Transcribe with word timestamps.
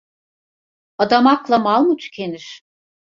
Adamakla 0.97 1.57
mal 1.57 1.83
mı 1.83 1.97
tükenir? 1.97 2.61